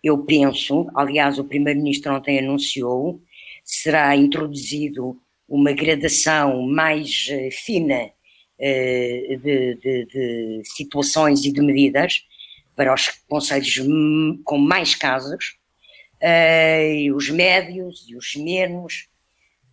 [0.03, 3.21] eu penso, aliás, o Primeiro-Ministro ontem anunciou,
[3.69, 12.25] será introduzido uma gradação mais uh, fina uh, de, de, de, situações e de medidas
[12.75, 13.79] para os conselhos
[14.45, 15.59] com mais casos,
[16.23, 19.09] uh, os médios e os menos,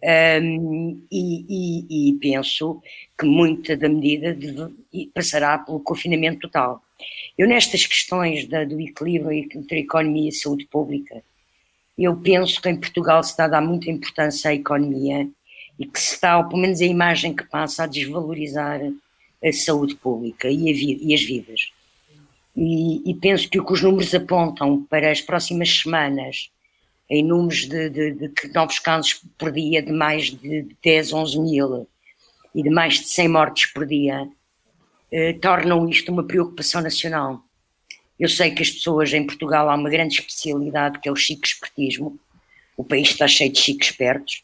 [0.02, 2.82] ehm, e, e, e, penso
[3.18, 4.74] que muita da medida deve,
[5.14, 6.82] passará pelo confinamento total.
[7.38, 11.24] Eu, nestas questões da, do equilíbrio entre economia e saúde pública,
[11.98, 15.30] eu penso que em Portugal se está a dar muita importância à economia
[15.80, 18.82] e que se está, ou pelo menos a imagem que passa, a desvalorizar
[19.44, 21.72] a saúde pública e, e as vidas.
[22.56, 26.50] E, e, penso que o que os números apontam para as próximas semanas,
[27.10, 31.88] em números de, de, de novos casos por dia de mais de 10, 11 mil
[32.54, 34.28] e de mais de 100 mortes por dia,
[35.12, 37.44] eh, tornam isto uma preocupação nacional.
[38.20, 41.48] Eu sei que as pessoas em Portugal há uma grande especialidade que é o chique
[41.48, 42.18] espertismo.
[42.78, 44.44] O país está cheio de chiques espertos.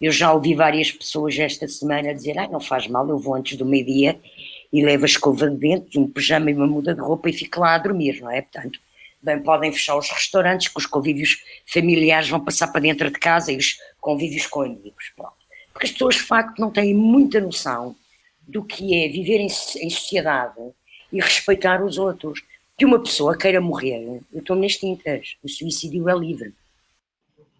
[0.00, 3.56] Eu já ouvi várias pessoas esta semana dizer: ah, não faz mal, eu vou antes
[3.56, 4.18] do meio-dia
[4.72, 7.60] e levo a escova de dentes, um pijama e uma muda de roupa e fico
[7.60, 8.40] lá a dormir, não é?
[8.40, 8.80] Portanto,
[9.22, 13.52] bem podem fechar os restaurantes, que os convívios familiares vão passar para dentro de casa
[13.52, 15.12] e os convívios com amigos.
[15.14, 15.34] Pronto.
[15.72, 17.94] Porque as pessoas, de facto, não têm muita noção
[18.46, 20.60] do que é viver em, em sociedade
[21.12, 22.42] e respeitar os outros.
[22.82, 26.52] Que uma pessoa queira morrer, eu estou nas tintas, o suicídio é livre.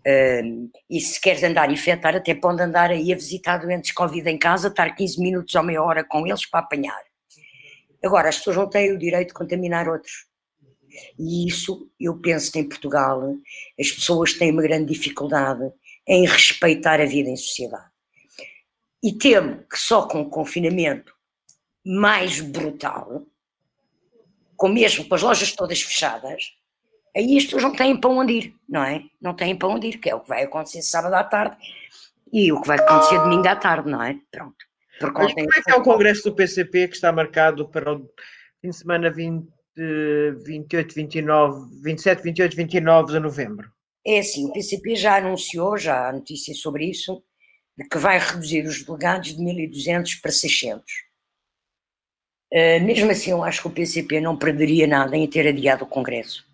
[0.04, 4.28] Um, e se queres andar a infectar, até pode andar aí a visitar doentes Covid
[4.28, 7.00] em casa, estar 15 minutos ou meia hora com eles para apanhar.
[8.04, 10.26] Agora, as pessoas não têm o direito de contaminar outros.
[11.16, 13.37] E isso, eu penso que em Portugal,
[13.78, 15.70] as pessoas têm uma grande dificuldade
[16.04, 17.92] em respeitar a vida em sociedade.
[19.00, 21.14] E temo que só com o confinamento
[21.87, 23.24] mais brutal,
[24.62, 26.53] com mesmo com as lojas todas fechadas,
[27.16, 29.03] aí as pessoas não têm para onde ir, não é?
[29.20, 31.57] Não têm para onde ir, que é o que vai acontecer sábado à tarde
[32.33, 34.16] e o que vai acontecer domingo à tarde, não é?
[34.31, 34.55] Pronto.
[35.01, 38.09] Mas como é que é o congresso do PCP que está marcado para o
[38.61, 39.48] fim de semana 20,
[40.46, 43.68] 28, 29, 27, 28, 29 de novembro?
[44.07, 47.20] É assim, o PCP já anunciou, já há notícias sobre isso,
[47.90, 50.85] que vai reduzir os delegados de 1.200 para 600.
[52.52, 55.88] Uh, mesmo assim, eu acho que o PCP não perderia nada em ter adiado o
[55.88, 56.44] Congresso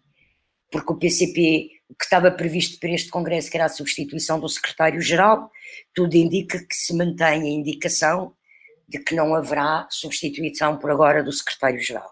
[0.70, 4.48] porque o PCP, o que estava previsto para este Congresso, que era a substituição do
[4.48, 5.50] secretário-geral,
[5.94, 8.34] tudo indica que se mantém a indicação
[8.88, 12.10] de que não haverá substituição por agora do secretário-geral.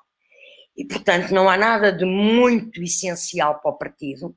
[0.77, 4.37] E, portanto, não há nada de muito essencial para o partido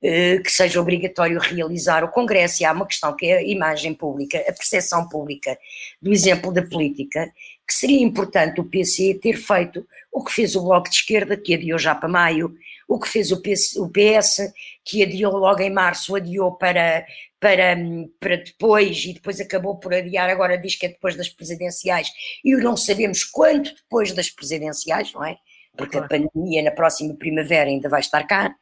[0.00, 2.62] eh, que seja obrigatório realizar o Congresso.
[2.62, 5.56] E há uma questão que é a imagem pública, a percepção pública
[6.00, 7.32] do exemplo da política,
[7.72, 11.54] que seria importante o PC ter feito o que fez o Bloco de Esquerda, que
[11.54, 12.54] adiou já para maio,
[12.86, 14.52] o que fez o PS, o PS
[14.84, 17.06] que adiou logo em março, adiou para,
[17.40, 17.76] para,
[18.20, 22.08] para depois e depois acabou por adiar, agora diz que é depois das presidenciais
[22.44, 25.38] e não sabemos quanto depois das presidenciais, não é?
[25.74, 28.54] Porque a pandemia na próxima primavera ainda vai estar cá.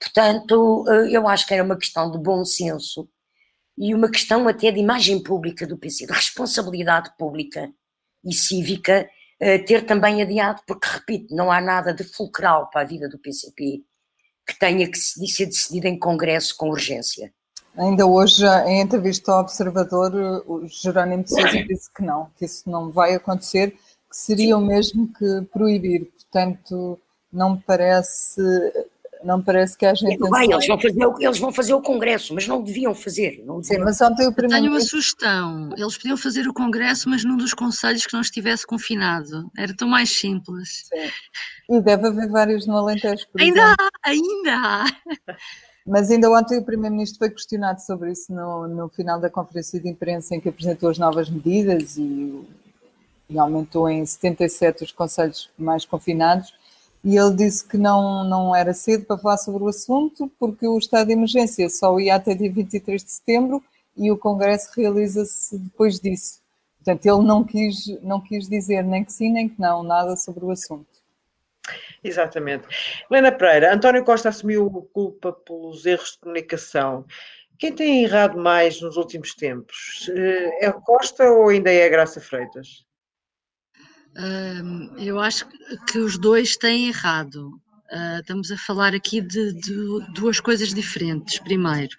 [0.00, 3.08] Portanto, eh, eu acho que era uma questão de bom senso
[3.76, 7.72] e uma questão até de imagem pública do PC, de responsabilidade pública
[8.24, 9.08] e cívica
[9.66, 13.82] ter também adiado, porque, repito, não há nada de fulcral para a vida do PCP
[14.46, 17.32] que tenha que ser decidido em Congresso com urgência.
[17.76, 22.68] Ainda hoje, em entrevista ao Observador, o Jerónimo de Sousa disse que não, que isso
[22.68, 26.06] não vai acontecer, que seria o mesmo que proibir.
[26.06, 26.98] Portanto,
[27.32, 28.42] não me parece
[29.24, 30.30] não parece que haja intenção.
[30.30, 33.42] Bem, eles vão, fazer, eles vão fazer o Congresso, mas não deviam fazer.
[33.44, 33.78] Não deviam.
[33.78, 34.62] Sim, mas ontem o primeiro...
[34.62, 35.70] Tenho uma sugestão.
[35.76, 39.50] Eles podiam fazer o Congresso, mas num dos conselhos que não estivesse confinado.
[39.56, 40.88] Era tão mais simples.
[40.88, 41.76] Sim.
[41.76, 43.76] E deve haver vários no Alentejo, por Ainda exemplo.
[44.04, 44.86] há, ainda há.
[45.86, 49.88] Mas ainda ontem o Primeiro-Ministro foi questionado sobre isso no, no final da conferência de
[49.88, 52.46] imprensa em que apresentou as novas medidas e,
[53.30, 56.57] e aumentou em 77 os conselhos mais confinados
[57.04, 60.78] e ele disse que não, não era cedo para falar sobre o assunto, porque o
[60.78, 63.62] estado de emergência só ia até dia 23 de setembro
[63.96, 66.40] e o Congresso realiza-se depois disso.
[66.76, 70.44] Portanto, ele não quis, não quis dizer nem que sim nem que não, nada sobre
[70.44, 70.86] o assunto.
[72.02, 72.66] Exatamente.
[73.10, 77.04] Helena Pereira, António Costa assumiu culpa pelos erros de comunicação.
[77.58, 80.08] Quem tem errado mais nos últimos tempos?
[80.14, 82.86] Eh, é Costa ou ainda é Graça Freitas?
[84.98, 85.46] Eu acho
[85.86, 87.60] que os dois têm errado.
[87.90, 91.38] Uh, estamos a falar aqui de, de, duas coisas diferentes.
[91.38, 91.96] Primeiro,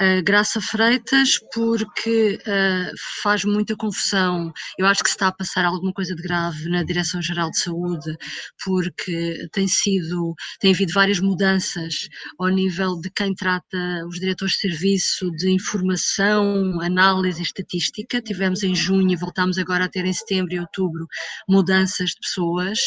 [0.00, 4.52] uh, Graça Freitas, porque uh, faz muita confusão.
[4.78, 8.16] Eu acho que se está a passar alguma coisa de grave na Direção-Geral de Saúde,
[8.64, 14.60] porque tem sido, tem havido várias mudanças ao nível de quem trata os diretores de
[14.60, 18.22] serviço de informação, análise e estatística.
[18.22, 21.04] Tivemos em junho e voltámos agora a ter em setembro e outubro
[21.48, 22.78] mudanças de pessoas.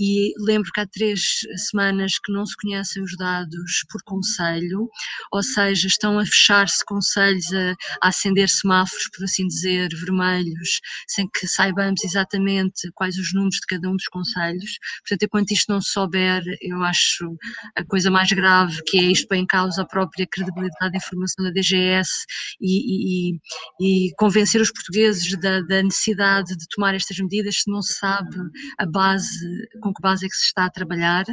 [0.00, 4.88] E lembro que há três semanas semanas que não se conhecem os dados por conselho,
[5.32, 11.28] ou seja, estão a fechar-se conselhos, a, a acender semáforos, por assim dizer, vermelhos, sem
[11.28, 14.78] que saibamos exatamente quais os números de cada um dos conselhos.
[15.00, 17.36] Portanto, enquanto isto não se souber, eu acho
[17.76, 21.44] a coisa mais grave que é isto põe em causa a própria credibilidade da informação
[21.44, 22.10] da DGS
[22.60, 23.40] e, e,
[23.80, 28.36] e convencer os portugueses da, da necessidade de tomar estas medidas se não se sabe
[28.78, 29.38] a base,
[29.80, 31.24] com que base é que se está a trabalhar.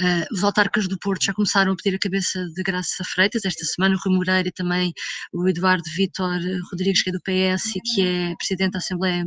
[0.00, 3.64] Uh, os autarcas do Porto já começaram a pedir a cabeça de Graça Freitas esta
[3.64, 4.92] semana, o Rui Moreira e também
[5.32, 6.38] o Eduardo Vitor
[6.70, 9.24] Rodrigues, que é do PS e que é presidente da Assembleia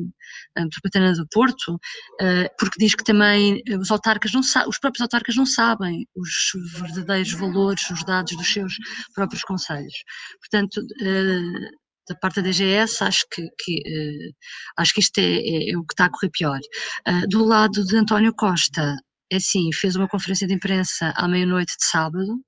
[0.57, 5.45] Metropolitana do Porto, uh, porque diz que também os autarcas não os próprios autarcas não
[5.45, 6.31] sabem os
[6.79, 8.73] verdadeiros valores, os dados dos seus
[9.13, 9.93] próprios conselhos.
[10.39, 14.33] Portanto, uh, da parte da DGS, acho que, que uh,
[14.77, 16.59] acho que isto é, é, é, o que está a correr pior.
[17.07, 18.95] Uh, do lado de António Costa,
[19.35, 22.39] assim, fez uma conferência de imprensa à meia-noite de sábado,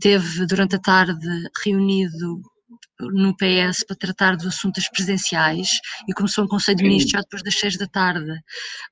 [0.00, 1.26] teve durante a tarde
[1.64, 2.40] reunido
[3.00, 5.68] no PS para tratar dos assuntos presidenciais
[6.08, 8.32] e começou um Conselho de Ministros já depois das seis da tarde,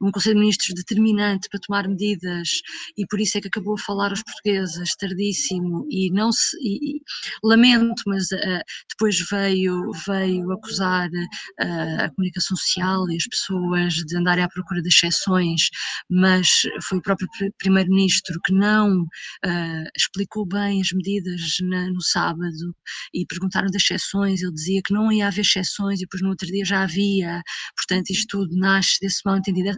[0.01, 2.49] um Conselho de Ministros determinante para tomar medidas
[2.97, 6.97] e por isso é que acabou a falar aos portugueses tardíssimo e não se e,
[6.97, 7.01] e,
[7.43, 14.17] lamento, mas uh, depois veio veio acusar uh, a comunicação social e as pessoas de
[14.17, 15.69] andarem à procura de exceções,
[16.11, 17.29] mas foi o próprio
[17.59, 22.75] primeiro-ministro que não uh, explicou bem as medidas na, no sábado
[23.13, 26.47] e perguntaram das exceções, ele dizia que não ia haver exceções e depois no outro
[26.47, 27.43] dia já havia,
[27.77, 29.77] portanto isto tudo nasce desse mal entendido.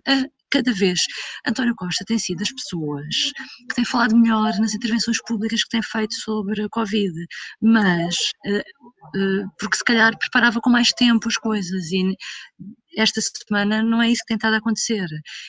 [0.50, 1.00] cada vez
[1.46, 3.32] António Costa tem sido das pessoas
[3.68, 7.12] que têm falado melhor nas intervenções públicas que têm feito sobre a Covid,
[7.60, 12.16] mas uh, uh, porque se calhar preparava com mais tempo as coisas e
[12.96, 15.06] esta semana não é isso que tem estado a acontecer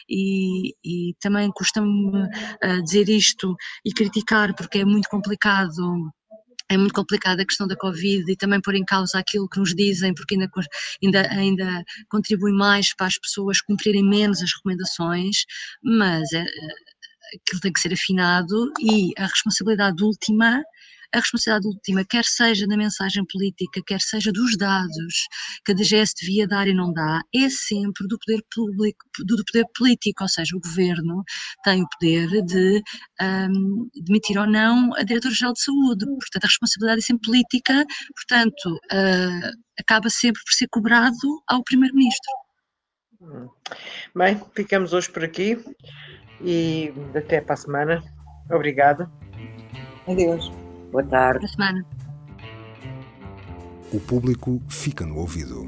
[0.09, 3.55] e, e também custa-me uh, dizer isto
[3.85, 6.11] e criticar porque é muito complicado
[6.69, 9.73] é muito complicada a questão da Covid e também pôr em causa aquilo que nos
[9.73, 10.49] dizem, porque ainda,
[11.01, 15.45] ainda, ainda contribui mais para as pessoas cumprirem menos as recomendações,
[15.81, 20.61] mas é, aquilo tem que ser afinado e a responsabilidade última
[21.13, 25.27] a responsabilidade última, quer seja da mensagem política, quer seja dos dados
[25.65, 29.65] que a DGS devia dar e não dá, é sempre do poder público, do poder
[29.75, 31.23] político, ou seja, o governo
[31.63, 32.81] tem o poder de
[33.21, 37.85] um, demitir ou não a diretora-geral de saúde, portanto a responsabilidade é sempre política,
[38.15, 42.31] portanto uh, acaba sempre por ser cobrado ao primeiro-ministro.
[44.15, 45.57] Bem, ficamos hoje por aqui
[46.41, 48.03] e até para a semana.
[48.51, 49.11] Obrigada.
[50.07, 50.66] Adeus.
[50.91, 51.39] Boa tarde.
[51.39, 51.85] Boa semana.
[53.91, 55.65] O público fica no ouvido.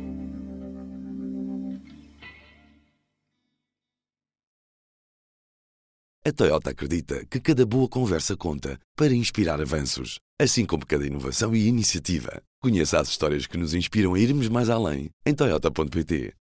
[6.26, 11.56] A Toyota acredita que cada boa conversa conta para inspirar avanços, assim como cada inovação
[11.56, 12.42] e iniciativa.
[12.62, 16.34] Conheça as histórias que nos inspiram a irmos mais além em Toyota.pt.